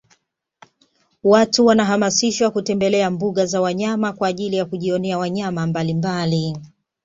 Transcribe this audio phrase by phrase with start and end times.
[1.23, 6.55] Watu wanahamasishwa kutembelea mbuga za wanyama kwaajili ya kujionea wanyama mbalimbali